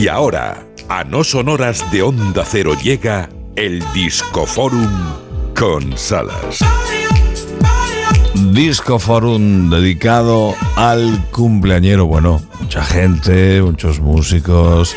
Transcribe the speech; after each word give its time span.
Y 0.00 0.08
ahora, 0.08 0.64
a 0.88 1.04
no 1.04 1.22
sonoras 1.22 1.84
de 1.92 2.00
Onda 2.00 2.42
Cero 2.42 2.72
llega 2.82 3.28
el 3.54 3.84
Discoforum 3.92 4.88
con 5.54 5.94
Salas. 5.98 6.60
Discoforum 8.50 9.68
dedicado 9.68 10.54
al 10.76 11.22
cumpleañero. 11.32 12.06
Bueno, 12.06 12.40
mucha 12.58 12.82
gente, 12.82 13.60
muchos 13.60 14.00
músicos, 14.00 14.96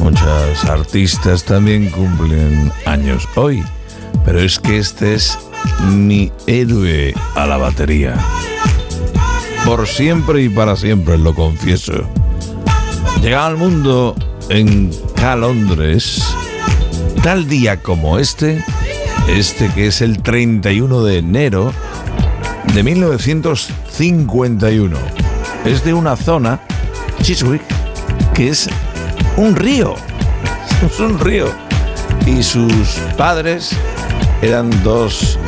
muchas 0.00 0.64
artistas 0.64 1.44
también 1.44 1.88
cumplen 1.88 2.72
años 2.86 3.28
hoy. 3.36 3.62
Pero 4.24 4.40
es 4.40 4.58
que 4.58 4.78
este 4.78 5.14
es 5.14 5.38
mi 5.92 6.32
héroe 6.48 7.14
a 7.36 7.46
la 7.46 7.56
batería. 7.56 8.16
Por 9.64 9.86
siempre 9.86 10.42
y 10.42 10.48
para 10.48 10.74
siempre, 10.74 11.18
lo 11.18 11.36
confieso. 11.36 12.02
Llegaba 13.22 13.46
al 13.46 13.56
mundo 13.56 14.16
en 14.50 14.90
Calondres, 15.14 16.22
tal 17.22 17.48
día 17.48 17.80
como 17.80 18.18
este, 18.18 18.62
este 19.28 19.68
que 19.68 19.86
es 19.86 20.02
el 20.02 20.22
31 20.22 21.04
de 21.04 21.18
enero 21.18 21.72
de 22.74 22.82
1951. 22.82 24.98
Es 25.64 25.84
de 25.84 25.94
una 25.94 26.16
zona, 26.16 26.60
Chiswick, 27.22 27.62
que 28.34 28.48
es 28.48 28.68
un 29.36 29.54
río. 29.56 29.94
Es 30.82 30.98
un 30.98 31.20
río. 31.20 31.46
Y 32.26 32.42
sus 32.42 32.98
padres 33.16 33.70
eran 34.40 34.70
dos 34.82 35.38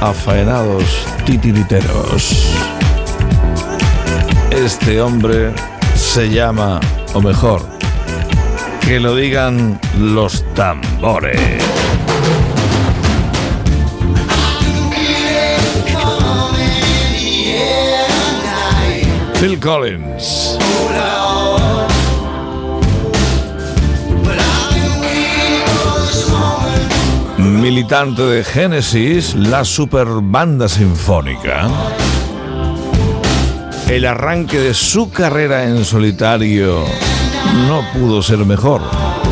afaenados 0.00 0.84
titiriteros. 1.24 2.52
Este 4.50 5.00
hombre 5.00 5.52
se 5.96 6.28
llama, 6.28 6.80
o 7.14 7.20
mejor, 7.20 7.62
que 8.80 9.00
lo 9.00 9.14
digan 9.14 9.80
los 9.98 10.44
tambores. 10.54 11.40
Phil 19.40 19.60
Collins. 19.60 20.58
Militante 27.38 28.22
de 28.22 28.42
Genesis, 28.42 29.34
la 29.36 29.64
super 29.64 30.06
banda 30.22 30.68
sinfónica. 30.68 31.68
El 33.88 34.04
arranque 34.04 34.58
de 34.58 34.74
su 34.74 35.10
carrera 35.10 35.64
en 35.64 35.82
solitario 35.82 36.84
no 37.66 37.82
pudo 37.94 38.22
ser 38.22 38.38
mejor, 38.44 38.82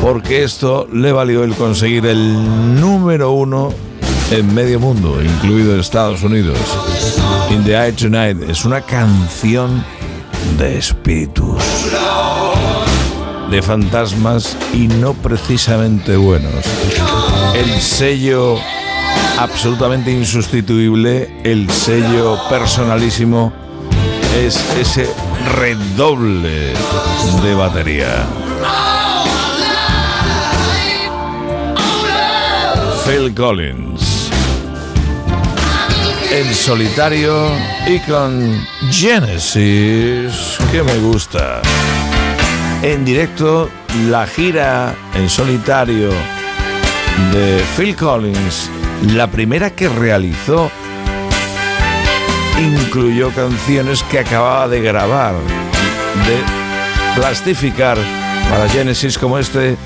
porque 0.01 0.45
esto 0.45 0.89
le 0.91 1.13
valió 1.13 1.45
el 1.45 1.55
conseguir 1.55 2.07
el 2.07 2.81
número 2.81 3.33
uno 3.33 3.73
en 4.31 4.55
medio 4.55 4.81
mundo, 4.81 5.23
incluido 5.23 5.79
Estados 5.79 6.23
Unidos. 6.23 6.59
In 7.51 7.65
the 7.65 7.77
Eye 7.77 7.93
Tonight 7.93 8.49
es 8.49 8.65
una 8.65 8.81
canción 8.81 9.85
de 10.59 10.79
espíritus, 10.79 11.63
de 13.51 13.61
fantasmas 13.61 14.57
y 14.73 14.89
no 14.89 15.13
precisamente 15.13 16.17
buenos. 16.17 16.65
El 17.55 17.79
sello 17.79 18.57
absolutamente 19.39 20.11
insustituible, 20.11 21.43
el 21.45 21.71
sello 21.71 22.39
personalísimo, 22.49 23.53
es 24.37 24.57
ese 24.77 25.09
redoble 25.57 26.75
de 27.43 27.55
batería. 27.55 28.27
Phil 33.07 33.35
Collins. 33.35 34.31
En 36.31 36.55
solitario 36.55 37.49
y 37.87 37.99
con 38.01 38.61
Genesis, 38.91 40.59
que 40.71 40.83
me 40.83 40.99
gusta. 40.99 41.63
En 42.83 43.07
directo, 43.07 43.71
la 44.11 44.27
gira 44.27 44.95
en 45.15 45.31
solitario 45.31 46.11
de 47.33 47.65
Phil 47.77 47.97
Collins, 47.97 48.71
la 49.15 49.31
primera 49.31 49.71
que 49.71 49.89
realizó, 49.89 50.71
incluyó 52.59 53.31
canciones 53.31 54.03
que 54.05 54.19
acababa 54.21 54.69
de 54.69 54.81
grabar, 54.81 55.35
de 55.35 57.21
plastificar 57.21 57.99
para 58.51 58.69
Genesis 58.69 59.19
como 59.19 59.39
este 59.39 59.77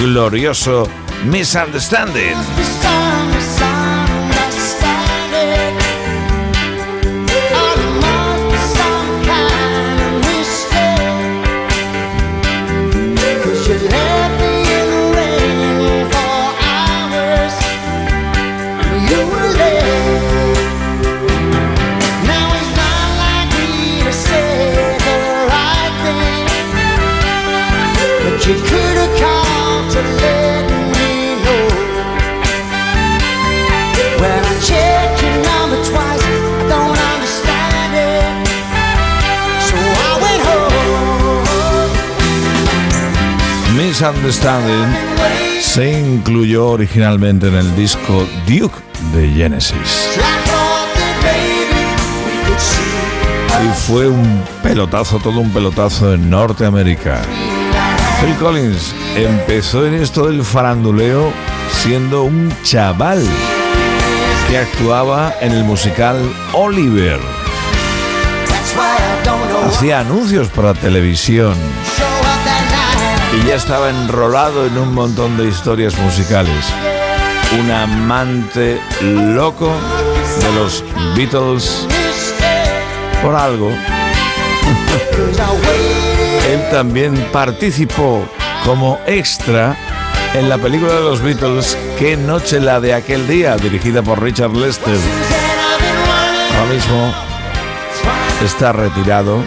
glorioso 0.00 0.88
Misunderstanding. 1.24 2.36
Misunderstanding 44.00 44.96
se 45.60 46.00
incluyó 46.00 46.68
originalmente 46.68 47.48
en 47.48 47.54
el 47.56 47.76
disco 47.76 48.26
Duke 48.46 48.78
de 49.12 49.28
Genesis. 49.28 50.18
Y 53.62 53.68
fue 53.86 54.08
un 54.08 54.42
pelotazo, 54.62 55.18
todo 55.18 55.40
un 55.40 55.50
pelotazo 55.50 56.14
en 56.14 56.30
Norteamérica. 56.30 57.20
Phil 58.22 58.34
Collins 58.36 58.94
empezó 59.16 59.86
en 59.86 59.92
esto 59.92 60.28
del 60.28 60.44
faranduleo 60.44 61.30
siendo 61.82 62.22
un 62.22 62.50
chaval 62.62 63.22
que 64.48 64.56
actuaba 64.56 65.34
en 65.42 65.52
el 65.52 65.64
musical 65.64 66.16
Oliver. 66.54 67.20
Hacía 69.66 70.00
anuncios 70.00 70.48
para 70.48 70.72
televisión 70.72 71.52
y 73.32 73.46
ya 73.46 73.54
estaba 73.54 73.90
enrolado 73.90 74.66
en 74.66 74.76
un 74.78 74.94
montón 74.94 75.36
de 75.36 75.46
historias 75.46 75.96
musicales. 75.98 76.66
Un 77.60 77.70
amante 77.70 78.80
loco 79.02 79.70
de 80.40 80.52
los 80.54 80.82
Beatles 81.16 81.86
por 83.22 83.34
algo. 83.34 83.70
Él 86.50 86.60
también 86.70 87.14
participó 87.32 88.24
como 88.64 88.98
extra 89.06 89.76
en 90.34 90.48
la 90.48 90.58
película 90.58 90.94
de 90.94 91.02
los 91.02 91.20
Beatles 91.20 91.76
Qué 91.98 92.16
noche 92.16 92.60
la 92.60 92.80
de 92.80 92.94
aquel 92.94 93.28
día, 93.28 93.56
dirigida 93.56 94.02
por 94.02 94.22
Richard 94.22 94.54
Lester. 94.54 94.96
Ahora 96.56 96.72
mismo 96.72 97.12
está 98.42 98.72
retirado, 98.72 99.42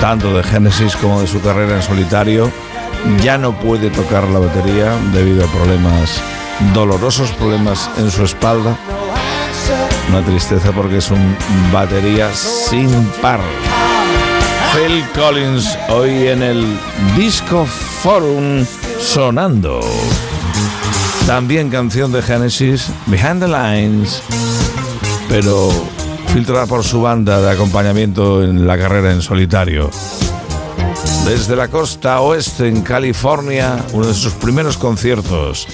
tanto 0.00 0.34
de 0.34 0.42
Genesis 0.42 0.96
como 0.96 1.20
de 1.20 1.26
su 1.26 1.42
carrera 1.42 1.76
en 1.76 1.82
solitario. 1.82 2.50
Ya 3.22 3.38
no 3.38 3.58
puede 3.58 3.90
tocar 3.90 4.24
la 4.28 4.38
batería 4.38 4.96
debido 5.12 5.44
a 5.44 5.52
problemas, 5.52 6.20
dolorosos 6.74 7.30
problemas 7.32 7.90
en 7.98 8.10
su 8.10 8.24
espalda. 8.24 8.76
Una 10.08 10.22
tristeza 10.22 10.72
porque 10.72 10.98
es 10.98 11.10
un 11.10 11.36
batería 11.72 12.32
sin 12.32 12.90
par. 13.20 13.40
Phil 14.72 15.04
Collins 15.14 15.78
hoy 15.88 16.28
en 16.28 16.42
el 16.42 16.78
Disco 17.16 17.66
Forum 17.66 18.64
sonando. 19.00 19.80
También 21.26 21.68
canción 21.68 22.12
de 22.12 22.22
Genesis, 22.22 22.90
Behind 23.06 23.40
the 23.40 23.48
Lines, 23.48 24.22
pero 25.28 25.70
filtrada 26.32 26.66
por 26.66 26.84
su 26.84 27.02
banda 27.02 27.40
de 27.40 27.50
acompañamiento 27.50 28.42
en 28.42 28.66
la 28.66 28.78
carrera 28.78 29.12
en 29.12 29.22
solitario. 29.22 29.90
Desde 31.24 31.56
la 31.56 31.68
costa 31.68 32.20
oeste 32.20 32.68
en 32.68 32.82
California, 32.82 33.84
uno 33.92 34.06
de 34.06 34.14
sus 34.14 34.32
primeros 34.34 34.76
conciertos. 34.76 35.66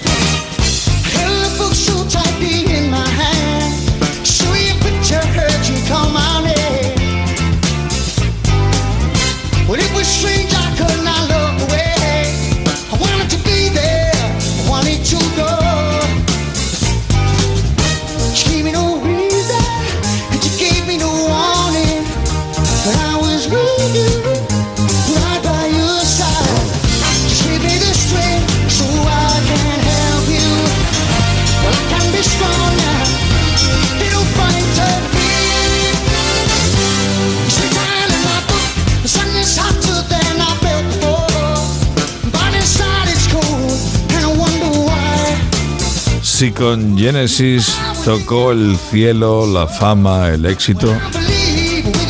Si 46.45 46.53
con 46.53 46.99
Genesis 46.99 47.75
tocó 48.05 48.53
el 48.53 48.77
cielo, 48.77 49.47
la 49.47 49.67
fama, 49.67 50.29
el 50.29 50.45
éxito, 50.45 50.95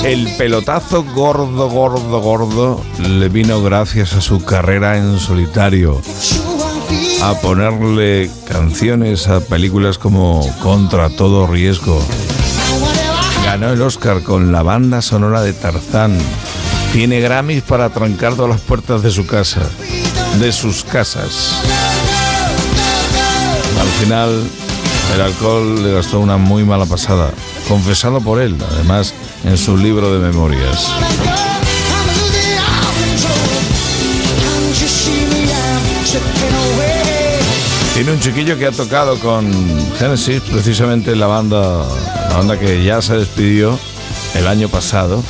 el 0.02 0.26
pelotazo 0.36 1.04
gordo, 1.04 1.70
gordo, 1.70 2.18
gordo 2.18 2.84
le 2.98 3.28
vino 3.28 3.62
gracias 3.62 4.12
a 4.14 4.20
su 4.20 4.44
carrera 4.44 4.98
en 4.98 5.20
solitario, 5.20 6.02
a 7.22 7.34
ponerle 7.34 8.28
canciones 8.44 9.28
a 9.28 9.38
películas 9.38 9.98
como 9.98 10.44
Contra 10.60 11.10
todo 11.10 11.46
riesgo. 11.46 12.04
Ganó 13.44 13.70
el 13.70 13.80
Oscar 13.82 14.24
con 14.24 14.50
la 14.50 14.64
banda 14.64 15.00
sonora 15.00 15.42
de 15.42 15.52
Tarzán. 15.52 16.18
Tiene 16.92 17.20
Grammys 17.20 17.62
para 17.62 17.90
trancar 17.90 18.34
todas 18.34 18.50
las 18.50 18.60
puertas 18.62 19.04
de 19.04 19.12
su 19.12 19.26
casa, 19.26 19.62
de 20.40 20.50
sus 20.50 20.82
casas. 20.82 21.62
Al 23.94 24.00
final, 24.00 24.50
el 25.14 25.20
alcohol 25.20 25.82
le 25.84 25.92
gastó 25.92 26.18
una 26.18 26.36
muy 26.36 26.64
mala 26.64 26.84
pasada, 26.84 27.30
confesado 27.68 28.20
por 28.20 28.40
él, 28.42 28.56
además, 28.72 29.14
en 29.44 29.56
su 29.56 29.76
libro 29.76 30.12
de 30.12 30.18
memorias. 30.18 30.90
Tiene 37.94 38.10
un 38.10 38.20
chiquillo 38.20 38.58
que 38.58 38.66
ha 38.66 38.72
tocado 38.72 39.16
con 39.20 39.48
Genesis, 39.96 40.42
precisamente 40.50 41.14
la 41.14 41.28
banda, 41.28 41.86
la 42.28 42.36
banda 42.36 42.58
que 42.58 42.82
ya 42.82 43.00
se 43.00 43.16
despidió 43.16 43.78
el 44.34 44.48
año 44.48 44.68
pasado. 44.68 45.22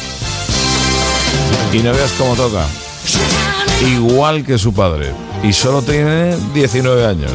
Y 1.71 1.79
no 1.79 1.93
veas 1.93 2.13
cómo 2.13 2.35
toca. 2.35 2.67
Igual 3.87 4.43
que 4.43 4.57
su 4.57 4.73
padre. 4.73 5.13
Y 5.43 5.53
solo 5.53 5.83
tiene 5.83 6.35
19 6.55 7.07
años. 7.07 7.31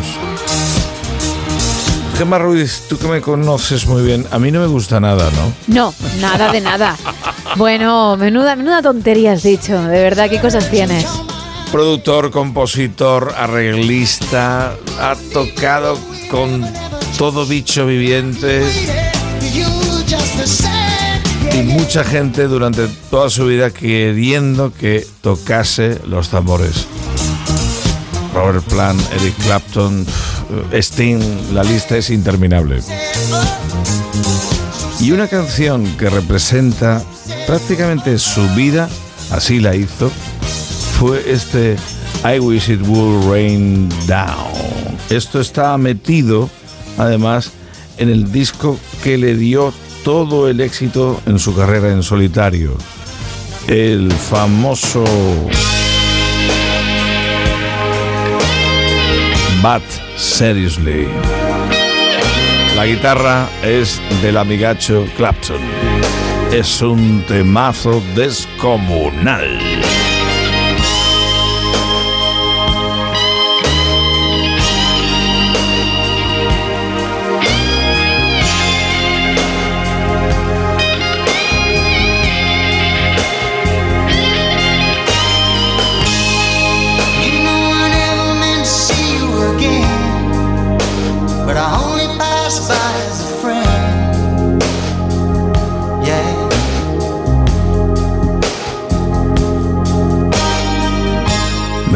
Gemma 2.19 2.38
Ruiz, 2.38 2.83
tú 2.89 2.98
que 2.98 3.07
me 3.07 3.21
conoces 3.21 3.88
muy 3.88 4.04
bien, 4.04 4.27
a 4.30 4.39
mí 4.39 4.51
no 4.51 4.60
me 4.60 4.68
gusta 4.68 5.00
nada, 5.00 5.31
¿no? 5.31 5.54
No, 5.74 5.94
nada 6.19 6.51
de 6.51 6.60
nada. 6.60 6.98
Bueno, 7.56 8.18
menuda, 8.18 8.57
menuda 8.57 8.81
tontería 8.81 9.31
has 9.31 9.44
dicho. 9.44 9.81
De 9.81 10.04
verdad, 10.04 10.30
¿qué 10.30 10.42
cosas 10.42 10.69
tienes? 10.69 11.06
Productor, 11.71 12.30
compositor, 12.30 13.33
arreglista, 13.38 14.75
ha 15.00 15.16
tocado 15.31 15.98
con 16.30 16.69
todo 17.18 17.45
bicho 17.45 17.86
viviente. 17.86 18.65
Y 21.54 21.62
mucha 21.62 22.04
gente 22.04 22.50
durante 22.50 22.89
toda 23.10 23.30
su 23.30 23.45
vida 23.45 23.72
queriendo 23.72 24.74
que 24.74 25.07
tocase 25.22 26.01
los 26.06 26.27
tambores. 26.27 26.86
Robert 28.33 28.65
Plant, 28.65 29.01
Eric 29.13 29.36
Clapton, 29.38 30.06
Sting, 30.72 31.54
la 31.54 31.63
lista 31.63 31.98
es 31.98 32.10
interminable. 32.10 32.81
Y 35.00 35.12
una 35.12 35.28
canción 35.28 35.86
que 35.98 36.10
representa 36.10 37.01
prácticamente 37.48 38.18
su 38.19 38.48
vida, 38.50 38.90
así 39.31 39.60
la 39.60 39.75
hizo, 39.75 40.12
fue 41.00 41.31
este 41.31 41.78
I 42.24 42.40
Wish 42.40 42.69
It 42.69 42.81
Would 42.86 43.31
Rain 43.31 43.90
Down. 44.07 44.98
Esto 45.10 45.40
está 45.40 45.78
metido, 45.78 46.50
además, 46.98 47.51
en 47.98 48.10
el 48.10 48.31
disco 48.31 48.78
que 49.04 49.18
le 49.18 49.36
dio 49.36 49.74
todo 50.04 50.50
el 50.50 50.62
éxito 50.62 51.22
en 51.25 51.40
su 51.40 51.56
carrera 51.56 51.92
en 51.92 52.04
solitario. 52.04 52.78
El 53.68 54.12
famoso 54.12 55.04
But 59.62 59.84
Seriously. 60.16 61.08
La 62.76 62.86
guitarra 62.86 63.50
es 63.62 64.02
del 64.22 64.38
amigacho 64.38 65.06
Clapton. 65.18 65.62
Es 66.52 66.82
un 66.82 67.24
temazo 67.28 68.02
descomunal. 68.16 69.60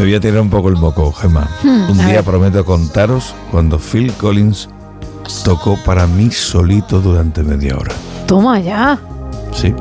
Me 0.04 0.10
voy 0.10 0.16
a 0.16 0.20
tirar 0.20 0.42
un 0.42 0.50
poco 0.50 0.68
el 0.68 0.76
moco, 0.76 1.10
Gemma. 1.14 1.48
un 1.62 1.96
Hmm, 1.96 2.00
a 2.00 2.04
día 2.04 2.16
ver. 2.16 2.24
prometo 2.24 2.62
contaros 2.62 3.34
cuando 3.50 3.78
Phil 3.78 4.12
Collins 4.12 4.68
tocó 5.44 5.78
para 5.82 6.06
mí 6.06 6.30
solito 6.30 7.00
durante 7.00 7.42
media 7.42 7.74
hora. 7.78 7.94
Toma 8.26 8.60
ya. 8.60 8.98
Sí. 9.54 9.72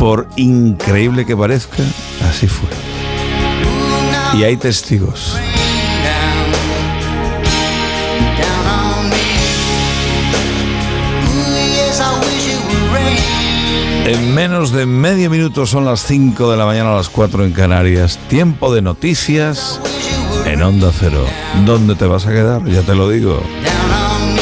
Por 0.00 0.26
increíble 0.34 1.24
que 1.24 1.36
parezca, 1.36 1.84
así 2.28 2.48
fue. 2.48 2.68
Y 4.36 4.42
hay 4.42 4.56
testigos. 4.56 5.36
En 14.04 14.34
menos 14.34 14.72
de 14.72 14.84
medio 14.84 15.30
minuto 15.30 15.64
son 15.64 15.84
las 15.84 16.04
5 16.04 16.50
de 16.50 16.56
la 16.56 16.66
mañana 16.66 16.92
a 16.92 16.96
las 16.96 17.08
4 17.08 17.44
en 17.44 17.52
Canarias. 17.52 18.18
Tiempo 18.28 18.74
de 18.74 18.82
noticias 18.82 19.80
en 20.44 20.60
Onda 20.60 20.90
Cero. 20.92 21.24
¿Dónde 21.64 21.94
te 21.94 22.06
vas 22.06 22.26
a 22.26 22.30
quedar? 22.30 22.64
Ya 22.64 22.82
te 22.82 22.96
lo 22.96 23.08
digo. 23.08 23.40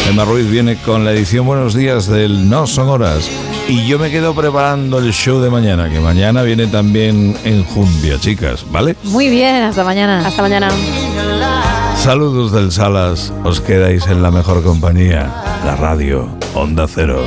Emma 0.09 0.25
Ruiz 0.25 0.51
viene 0.51 0.77
con 0.77 1.05
la 1.05 1.13
edición 1.13 1.47
Buenos 1.47 1.75
Días 1.75 2.07
del 2.07 2.49
No 2.49 2.67
Son 2.67 2.89
Horas. 2.89 3.31
Y 3.69 3.87
yo 3.87 3.99
me 3.99 4.11
quedo 4.11 4.35
preparando 4.35 4.99
el 4.99 5.13
show 5.13 5.41
de 5.41 5.51
mañana, 5.51 5.91
que 5.91 6.01
mañana 6.01 6.43
viene 6.43 6.67
también 6.67 7.37
en 7.45 7.63
Jumbia, 7.63 8.19
chicas, 8.19 8.65
¿vale? 8.73 8.97
Muy 9.05 9.29
bien, 9.29 9.63
hasta 9.63 9.85
mañana. 9.85 10.27
Hasta 10.27 10.41
mañana. 10.41 10.71
Saludos 11.97 12.51
del 12.51 12.73
Salas, 12.73 13.31
os 13.45 13.61
quedáis 13.61 14.07
en 14.07 14.23
la 14.23 14.31
mejor 14.31 14.65
compañía, 14.65 15.31
la 15.67 15.77
radio 15.77 16.29
Onda 16.55 16.87
Cero. 16.89 17.25